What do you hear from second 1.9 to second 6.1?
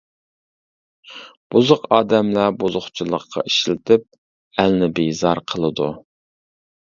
ئادەملەر بۇزۇقچىلىققا ئىشلىتىپ ئەلنى بىزار قىلىدۇ.